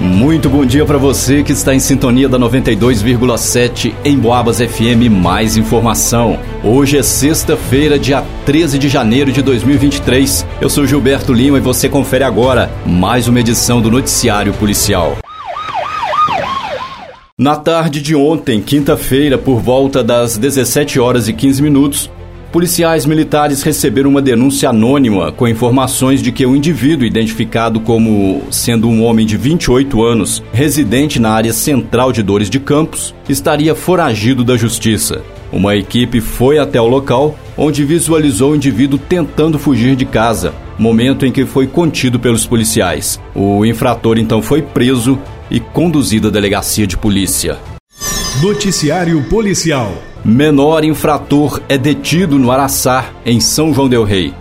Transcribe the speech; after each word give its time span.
Muito 0.00 0.48
bom 0.48 0.64
dia 0.64 0.86
para 0.86 0.96
você 0.96 1.42
que 1.42 1.50
está 1.50 1.74
em 1.74 1.80
sintonia 1.80 2.28
da 2.28 2.38
92,7 2.38 3.92
em 4.04 4.16
Boabas 4.16 4.58
FM. 4.58 5.10
Mais 5.10 5.56
informação. 5.56 6.38
Hoje 6.62 6.96
é 6.96 7.02
sexta-feira, 7.02 7.98
dia 7.98 8.24
13 8.46 8.78
de 8.78 8.88
janeiro 8.88 9.32
de 9.32 9.42
2023. 9.42 10.46
Eu 10.60 10.70
sou 10.70 10.86
Gilberto 10.86 11.32
Lima 11.32 11.58
e 11.58 11.60
você 11.60 11.88
confere 11.88 12.22
agora 12.22 12.70
mais 12.86 13.26
uma 13.26 13.40
edição 13.40 13.80
do 13.80 13.90
Noticiário 13.90 14.54
Policial. 14.54 15.18
Na 17.36 17.56
tarde 17.56 18.00
de 18.00 18.14
ontem, 18.14 18.60
quinta-feira, 18.62 19.36
por 19.36 19.60
volta 19.60 20.02
das 20.04 20.38
17 20.38 21.00
horas 21.00 21.28
e 21.28 21.32
15 21.32 21.60
minutos, 21.60 22.10
Policiais 22.50 23.04
militares 23.04 23.62
receberam 23.62 24.08
uma 24.08 24.22
denúncia 24.22 24.70
anônima 24.70 25.30
com 25.30 25.46
informações 25.46 26.22
de 26.22 26.32
que 26.32 26.46
o 26.46 26.56
indivíduo, 26.56 27.06
identificado 27.06 27.78
como 27.78 28.42
sendo 28.50 28.88
um 28.88 29.04
homem 29.04 29.26
de 29.26 29.36
28 29.36 30.02
anos, 30.02 30.42
residente 30.50 31.20
na 31.20 31.30
área 31.30 31.52
central 31.52 32.10
de 32.10 32.22
Dores 32.22 32.48
de 32.48 32.58
Campos, 32.58 33.14
estaria 33.28 33.74
foragido 33.74 34.42
da 34.42 34.56
justiça. 34.56 35.22
Uma 35.52 35.76
equipe 35.76 36.22
foi 36.22 36.58
até 36.58 36.80
o 36.80 36.86
local, 36.86 37.38
onde 37.54 37.84
visualizou 37.84 38.52
o 38.52 38.56
indivíduo 38.56 38.98
tentando 38.98 39.58
fugir 39.58 39.94
de 39.94 40.06
casa, 40.06 40.54
momento 40.78 41.26
em 41.26 41.32
que 41.32 41.44
foi 41.44 41.66
contido 41.66 42.18
pelos 42.18 42.46
policiais. 42.46 43.20
O 43.34 43.64
infrator 43.66 44.16
então 44.16 44.40
foi 44.40 44.62
preso 44.62 45.18
e 45.50 45.60
conduzido 45.60 46.28
à 46.28 46.30
delegacia 46.30 46.86
de 46.86 46.96
polícia. 46.96 47.58
Noticiário 48.40 49.22
Policial 49.28 49.92
Menor 50.28 50.84
infrator 50.84 51.62
é 51.70 51.78
detido 51.78 52.38
no 52.38 52.50
Araçá, 52.50 53.12
em 53.24 53.40
São 53.40 53.72
João 53.72 53.88
Del 53.88 54.04
Rei. 54.04 54.34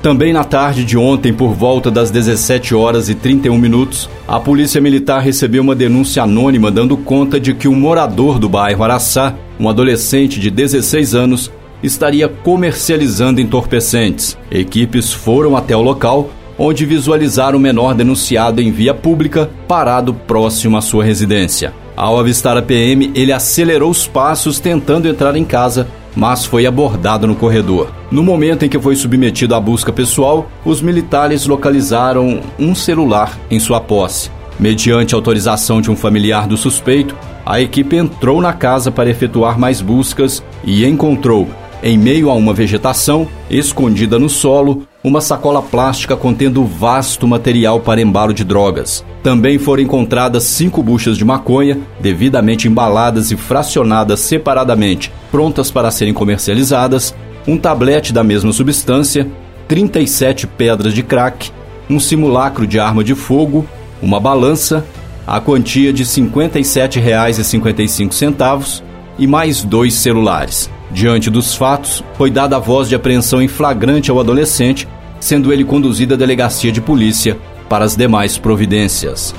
Também 0.00 0.32
na 0.32 0.44
tarde 0.44 0.84
de 0.84 0.96
ontem, 0.96 1.34
por 1.34 1.52
volta 1.54 1.90
das 1.90 2.08
17 2.08 2.72
horas 2.72 3.08
e 3.08 3.16
31 3.16 3.58
minutos, 3.58 4.08
a 4.28 4.38
Polícia 4.38 4.80
Militar 4.80 5.20
recebeu 5.20 5.60
uma 5.60 5.74
denúncia 5.74 6.22
anônima 6.22 6.70
dando 6.70 6.96
conta 6.96 7.40
de 7.40 7.52
que 7.52 7.66
um 7.66 7.74
morador 7.74 8.38
do 8.38 8.48
bairro 8.48 8.84
Araçá, 8.84 9.34
um 9.58 9.68
adolescente 9.68 10.38
de 10.38 10.52
16 10.52 11.16
anos, 11.16 11.50
estaria 11.82 12.28
comercializando 12.28 13.40
entorpecentes. 13.40 14.38
Equipes 14.52 15.12
foram 15.12 15.56
até 15.56 15.76
o 15.76 15.82
local, 15.82 16.30
onde 16.56 16.86
visualizaram 16.86 17.58
o 17.58 17.60
menor 17.60 17.92
denunciado 17.92 18.62
em 18.62 18.70
via 18.70 18.94
pública, 18.94 19.50
parado 19.66 20.14
próximo 20.14 20.76
à 20.76 20.80
sua 20.80 21.02
residência. 21.02 21.74
Ao 21.96 22.18
avistar 22.18 22.56
a 22.56 22.62
PM, 22.62 23.12
ele 23.14 23.32
acelerou 23.32 23.90
os 23.90 24.06
passos 24.06 24.58
tentando 24.58 25.08
entrar 25.08 25.36
em 25.36 25.44
casa, 25.44 25.86
mas 26.16 26.44
foi 26.44 26.66
abordado 26.66 27.26
no 27.26 27.36
corredor. 27.36 27.92
No 28.10 28.22
momento 28.22 28.64
em 28.64 28.68
que 28.68 28.78
foi 28.78 28.96
submetido 28.96 29.54
à 29.54 29.60
busca 29.60 29.92
pessoal, 29.92 30.48
os 30.64 30.80
militares 30.80 31.46
localizaram 31.46 32.40
um 32.58 32.74
celular 32.74 33.38
em 33.50 33.60
sua 33.60 33.80
posse. 33.80 34.30
Mediante 34.58 35.14
autorização 35.14 35.80
de 35.80 35.90
um 35.90 35.96
familiar 35.96 36.46
do 36.46 36.56
suspeito, 36.56 37.16
a 37.44 37.60
equipe 37.60 37.96
entrou 37.96 38.40
na 38.40 38.52
casa 38.52 38.90
para 38.90 39.10
efetuar 39.10 39.58
mais 39.58 39.80
buscas 39.80 40.42
e 40.64 40.84
encontrou, 40.84 41.48
em 41.82 41.98
meio 41.98 42.30
a 42.30 42.34
uma 42.34 42.54
vegetação, 42.54 43.28
escondida 43.50 44.18
no 44.18 44.28
solo, 44.28 44.86
uma 45.04 45.20
sacola 45.20 45.60
plástica 45.60 46.16
contendo 46.16 46.64
vasto 46.64 47.28
material 47.28 47.78
para 47.78 48.00
embalo 48.00 48.32
de 48.32 48.42
drogas. 48.42 49.04
Também 49.22 49.58
foram 49.58 49.82
encontradas 49.82 50.44
cinco 50.44 50.82
buchas 50.82 51.18
de 51.18 51.24
maconha, 51.26 51.78
devidamente 52.00 52.66
embaladas 52.66 53.30
e 53.30 53.36
fracionadas 53.36 54.20
separadamente, 54.20 55.12
prontas 55.30 55.70
para 55.70 55.90
serem 55.90 56.14
comercializadas, 56.14 57.14
um 57.46 57.58
tablete 57.58 58.14
da 58.14 58.24
mesma 58.24 58.50
substância, 58.50 59.30
37 59.68 60.46
pedras 60.46 60.94
de 60.94 61.02
crack, 61.02 61.50
um 61.90 62.00
simulacro 62.00 62.66
de 62.66 62.80
arma 62.80 63.04
de 63.04 63.14
fogo, 63.14 63.66
uma 64.00 64.18
balança, 64.18 64.86
a 65.26 65.38
quantia 65.38 65.92
de 65.92 66.02
R$ 66.02 66.08
57,55 66.08 68.82
e 69.18 69.26
mais 69.26 69.62
dois 69.62 69.92
celulares. 69.92 70.70
Diante 70.90 71.30
dos 71.30 71.54
fatos, 71.54 72.04
foi 72.14 72.30
dada 72.30 72.56
a 72.56 72.60
voz 72.60 72.88
de 72.88 72.94
apreensão 72.94 73.42
em 73.42 73.48
flagrante 73.48 74.10
ao 74.10 74.20
adolescente, 74.20 74.86
sendo 75.18 75.52
ele 75.52 75.64
conduzido 75.64 76.14
à 76.14 76.16
delegacia 76.16 76.70
de 76.70 76.80
polícia 76.80 77.36
para 77.68 77.84
as 77.84 77.96
demais 77.96 78.38
providências. 78.38 79.34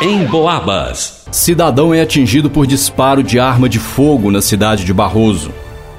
Em 0.00 0.24
Boabas. 0.24 1.26
Cidadão 1.30 1.92
é 1.92 2.00
atingido 2.00 2.48
por 2.48 2.66
disparo 2.66 3.22
de 3.22 3.38
arma 3.38 3.68
de 3.68 3.78
fogo 3.78 4.30
na 4.30 4.40
cidade 4.40 4.84
de 4.84 4.94
Barroso. 4.94 5.50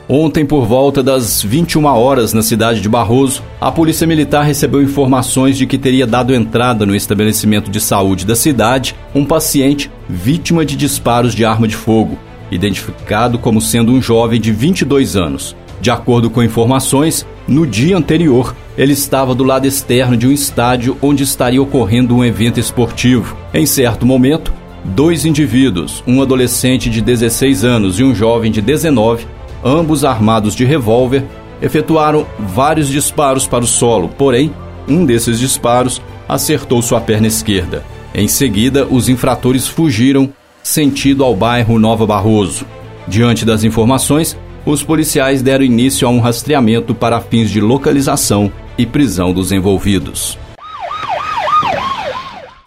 Ontem, 0.07 0.43
por 0.43 0.65
volta 0.65 1.03
das 1.03 1.43
21 1.43 1.85
horas 1.85 2.33
na 2.33 2.41
cidade 2.41 2.81
de 2.81 2.89
Barroso, 2.89 3.43
a 3.61 3.71
Polícia 3.71 4.07
Militar 4.07 4.43
recebeu 4.43 4.81
informações 4.81 5.55
de 5.55 5.67
que 5.67 5.77
teria 5.77 6.07
dado 6.07 6.33
entrada 6.33 6.83
no 6.83 6.95
estabelecimento 6.95 7.69
de 7.69 7.79
saúde 7.79 8.25
da 8.25 8.35
cidade 8.35 8.95
um 9.13 9.23
paciente 9.23 9.91
vítima 10.09 10.65
de 10.65 10.75
disparos 10.75 11.35
de 11.35 11.45
arma 11.45 11.67
de 11.67 11.75
fogo 11.75 12.17
identificado 12.51 13.37
como 13.37 13.61
sendo 13.61 13.91
um 13.91 14.01
jovem 14.01 14.39
de 14.39 14.51
22 14.51 15.15
anos. 15.15 15.55
De 15.81 15.89
acordo 15.89 16.29
com 16.29 16.43
informações, 16.43 17.25
no 17.47 17.65
dia 17.65 17.95
anterior, 17.95 18.55
ele 18.77 18.93
estava 18.93 19.33
do 19.33 19.43
lado 19.43 19.65
externo 19.65 20.17
de 20.17 20.27
um 20.27 20.31
estádio 20.31 20.97
onde 21.01 21.23
estaria 21.23 21.61
ocorrendo 21.61 22.15
um 22.15 22.23
evento 22.23 22.59
esportivo. 22.59 23.35
Em 23.53 23.65
certo 23.65 24.05
momento, 24.05 24.53
dois 24.83 25.25
indivíduos, 25.25 26.03
um 26.05 26.21
adolescente 26.21 26.89
de 26.89 27.01
16 27.01 27.63
anos 27.63 27.99
e 27.99 28.03
um 28.03 28.13
jovem 28.13 28.51
de 28.51 28.61
19, 28.61 29.25
ambos 29.63 30.03
armados 30.03 30.53
de 30.53 30.65
revólver, 30.65 31.25
efetuaram 31.61 32.25
vários 32.39 32.87
disparos 32.89 33.47
para 33.47 33.63
o 33.63 33.67
solo, 33.67 34.09
porém, 34.09 34.53
um 34.87 35.05
desses 35.05 35.39
disparos 35.39 36.01
acertou 36.27 36.81
sua 36.81 37.01
perna 37.01 37.27
esquerda. 37.27 37.83
Em 38.13 38.27
seguida, 38.27 38.87
os 38.89 39.07
infratores 39.07 39.67
fugiram 39.67 40.29
sentido 40.63 41.23
ao 41.23 41.35
bairro 41.35 41.79
Nova 41.79 42.05
Barroso. 42.05 42.65
Diante 43.07 43.45
das 43.45 43.63
informações, 43.63 44.37
os 44.65 44.83
policiais 44.83 45.41
deram 45.41 45.63
início 45.63 46.07
a 46.07 46.11
um 46.11 46.19
rastreamento 46.19 46.93
para 46.93 47.19
fins 47.19 47.49
de 47.49 47.59
localização 47.59 48.51
e 48.77 48.85
prisão 48.85 49.33
dos 49.33 49.51
envolvidos. 49.51 50.37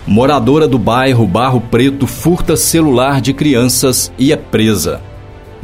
Moradora 0.06 0.66
do 0.66 0.78
bairro 0.78 1.26
Barro 1.26 1.60
Preto 1.60 2.06
furta 2.06 2.56
celular 2.56 3.20
de 3.20 3.32
crianças 3.32 4.12
e 4.18 4.32
é 4.32 4.36
presa. 4.36 5.00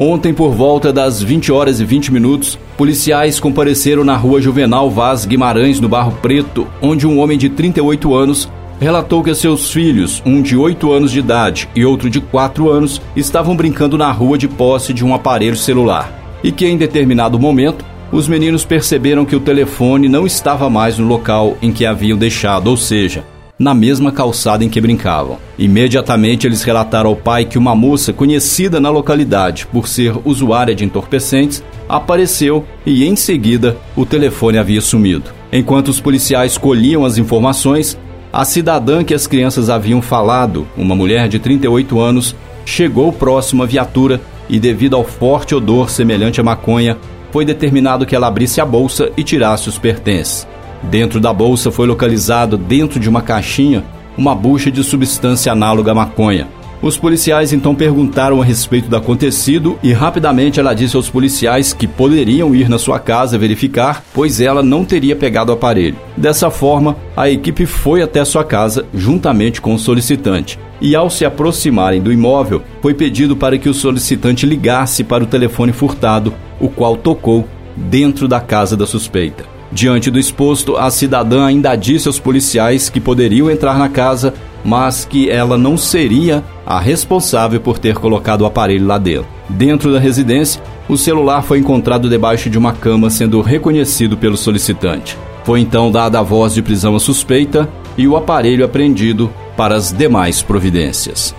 Ontem, 0.00 0.32
por 0.32 0.52
volta 0.52 0.92
das 0.92 1.20
20 1.20 1.50
horas 1.50 1.80
e 1.80 1.84
20 1.84 2.12
minutos, 2.12 2.56
policiais 2.76 3.40
compareceram 3.40 4.04
na 4.04 4.16
rua 4.16 4.40
Juvenal 4.40 4.88
Vaz 4.88 5.24
Guimarães, 5.24 5.80
no 5.80 5.88
Barro 5.88 6.12
Preto, 6.22 6.68
onde 6.80 7.04
um 7.04 7.18
homem 7.18 7.36
de 7.36 7.48
38 7.48 8.14
anos 8.14 8.48
relatou 8.80 9.22
que 9.22 9.34
seus 9.34 9.70
filhos, 9.70 10.22
um 10.24 10.40
de 10.40 10.56
8 10.56 10.92
anos 10.92 11.10
de 11.10 11.18
idade 11.18 11.68
e 11.74 11.84
outro 11.84 12.08
de 12.08 12.20
4 12.20 12.70
anos, 12.70 13.00
estavam 13.16 13.56
brincando 13.56 13.98
na 13.98 14.10
rua 14.10 14.38
de 14.38 14.48
posse 14.48 14.92
de 14.92 15.04
um 15.04 15.14
aparelho 15.14 15.56
celular 15.56 16.12
e 16.42 16.52
que 16.52 16.66
em 16.66 16.76
determinado 16.76 17.38
momento 17.38 17.84
os 18.10 18.26
meninos 18.26 18.64
perceberam 18.64 19.24
que 19.24 19.36
o 19.36 19.40
telefone 19.40 20.08
não 20.08 20.26
estava 20.26 20.70
mais 20.70 20.98
no 20.98 21.06
local 21.06 21.56
em 21.60 21.70
que 21.70 21.84
haviam 21.84 22.16
deixado, 22.16 22.68
ou 22.68 22.76
seja, 22.76 23.24
na 23.58 23.74
mesma 23.74 24.12
calçada 24.12 24.64
em 24.64 24.68
que 24.68 24.80
brincavam. 24.80 25.38
Imediatamente 25.58 26.46
eles 26.46 26.62
relataram 26.62 27.10
ao 27.10 27.16
pai 27.16 27.44
que 27.44 27.58
uma 27.58 27.74
moça 27.74 28.12
conhecida 28.12 28.80
na 28.80 28.88
localidade 28.88 29.66
por 29.66 29.88
ser 29.88 30.14
usuária 30.24 30.74
de 30.74 30.84
entorpecentes 30.84 31.62
apareceu 31.88 32.64
e 32.86 33.04
em 33.04 33.16
seguida 33.16 33.76
o 33.96 34.06
telefone 34.06 34.58
havia 34.58 34.80
sumido. 34.80 35.30
Enquanto 35.52 35.88
os 35.88 36.00
policiais 36.00 36.56
colhiam 36.56 37.04
as 37.04 37.18
informações, 37.18 37.98
a 38.32 38.44
cidadã 38.44 39.02
que 39.02 39.14
as 39.14 39.26
crianças 39.26 39.70
haviam 39.70 40.02
falado, 40.02 40.66
uma 40.76 40.94
mulher 40.94 41.28
de 41.28 41.38
38 41.38 41.98
anos, 42.00 42.36
chegou 42.64 43.12
próximo 43.12 43.62
à 43.62 43.66
viatura 43.66 44.20
e, 44.48 44.58
devido 44.58 44.96
ao 44.96 45.04
forte 45.04 45.54
odor 45.54 45.88
semelhante 45.88 46.40
à 46.40 46.44
maconha, 46.44 46.98
foi 47.30 47.44
determinado 47.44 48.06
que 48.06 48.14
ela 48.14 48.26
abrisse 48.26 48.60
a 48.60 48.66
bolsa 48.66 49.10
e 49.16 49.22
tirasse 49.22 49.68
os 49.68 49.78
pertences. 49.78 50.46
Dentro 50.82 51.20
da 51.20 51.32
bolsa 51.32 51.70
foi 51.70 51.86
localizado, 51.86 52.56
dentro 52.56 53.00
de 53.00 53.08
uma 53.08 53.22
caixinha, 53.22 53.84
uma 54.16 54.34
bucha 54.34 54.70
de 54.70 54.82
substância 54.84 55.52
análoga 55.52 55.92
à 55.92 55.94
maconha. 55.94 56.48
Os 56.80 56.96
policiais 56.96 57.52
então 57.52 57.74
perguntaram 57.74 58.40
a 58.40 58.44
respeito 58.44 58.88
do 58.88 58.96
acontecido 58.96 59.76
e 59.82 59.92
rapidamente 59.92 60.60
ela 60.60 60.74
disse 60.74 60.94
aos 60.94 61.10
policiais 61.10 61.72
que 61.72 61.88
poderiam 61.88 62.54
ir 62.54 62.68
na 62.68 62.78
sua 62.78 63.00
casa 63.00 63.36
verificar, 63.36 64.04
pois 64.14 64.40
ela 64.40 64.62
não 64.62 64.84
teria 64.84 65.16
pegado 65.16 65.50
o 65.50 65.54
aparelho. 65.54 65.96
Dessa 66.16 66.50
forma, 66.50 66.96
a 67.16 67.28
equipe 67.28 67.66
foi 67.66 68.00
até 68.00 68.24
sua 68.24 68.44
casa 68.44 68.86
juntamente 68.94 69.60
com 69.60 69.74
o 69.74 69.78
solicitante. 69.78 70.56
E 70.80 70.94
ao 70.94 71.10
se 71.10 71.24
aproximarem 71.24 72.00
do 72.00 72.12
imóvel, 72.12 72.62
foi 72.80 72.94
pedido 72.94 73.36
para 73.36 73.58
que 73.58 73.68
o 73.68 73.74
solicitante 73.74 74.46
ligasse 74.46 75.02
para 75.02 75.24
o 75.24 75.26
telefone 75.26 75.72
furtado, 75.72 76.32
o 76.60 76.68
qual 76.68 76.96
tocou 76.96 77.44
dentro 77.76 78.28
da 78.28 78.40
casa 78.40 78.76
da 78.76 78.86
suspeita. 78.86 79.44
Diante 79.70 80.10
do 80.10 80.18
exposto, 80.18 80.76
a 80.76 80.90
cidadã 80.90 81.44
ainda 81.44 81.74
disse 81.74 82.06
aos 82.06 82.18
policiais 82.18 82.88
que 82.88 83.00
poderiam 83.00 83.50
entrar 83.50 83.78
na 83.78 83.88
casa 83.88 84.32
mas 84.68 85.06
que 85.06 85.30
ela 85.30 85.56
não 85.56 85.78
seria 85.78 86.44
a 86.66 86.78
responsável 86.78 87.58
por 87.58 87.78
ter 87.78 87.94
colocado 87.94 88.42
o 88.42 88.46
aparelho 88.46 88.86
lá 88.86 88.98
dentro. 88.98 89.26
Dentro 89.48 89.90
da 89.90 89.98
residência, 89.98 90.62
o 90.86 90.96
celular 90.98 91.40
foi 91.40 91.58
encontrado 91.58 92.06
debaixo 92.06 92.50
de 92.50 92.58
uma 92.58 92.74
cama, 92.74 93.08
sendo 93.08 93.40
reconhecido 93.40 94.14
pelo 94.14 94.36
solicitante. 94.36 95.16
Foi 95.42 95.60
então 95.60 95.90
dada 95.90 96.18
a 96.20 96.22
voz 96.22 96.52
de 96.52 96.60
prisão 96.60 96.94
à 96.94 97.00
suspeita 97.00 97.66
e 97.96 98.06
o 98.06 98.14
aparelho 98.14 98.62
apreendido 98.62 99.32
para 99.56 99.74
as 99.74 99.90
demais 99.90 100.42
providências. 100.42 101.34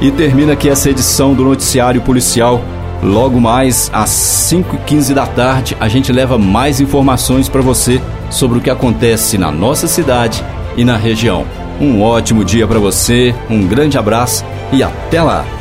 E 0.00 0.10
termina 0.10 0.54
aqui 0.54 0.70
essa 0.70 0.88
edição 0.88 1.34
do 1.34 1.44
Noticiário 1.44 2.00
Policial. 2.00 2.62
Logo 3.02 3.40
mais 3.40 3.90
às 3.92 4.10
5h15 4.10 5.14
da 5.14 5.26
tarde, 5.26 5.76
a 5.78 5.88
gente 5.88 6.12
leva 6.12 6.36
mais 6.36 6.80
informações 6.80 7.48
para 7.48 7.62
você 7.62 8.00
sobre 8.30 8.58
o 8.58 8.60
que 8.60 8.70
acontece 8.70 9.38
na 9.38 9.50
nossa 9.50 9.86
cidade 9.86 10.44
e 10.76 10.84
na 10.84 10.96
região. 10.96 11.46
Um 11.80 12.02
ótimo 12.02 12.44
dia 12.44 12.66
para 12.66 12.80
você, 12.80 13.34
um 13.48 13.66
grande 13.66 13.96
abraço 13.96 14.44
e 14.72 14.82
até 14.82 15.22
lá! 15.22 15.57